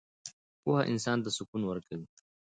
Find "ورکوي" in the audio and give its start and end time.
1.65-2.05